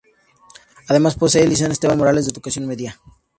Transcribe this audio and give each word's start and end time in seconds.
Además, 0.87 1.13
posee 1.13 1.43
el 1.43 1.51
liceo 1.51 1.67
Esteban 1.71 1.99
Morales 1.99 2.25
de 2.25 2.31
educación 2.31 2.65
media. 2.65 2.99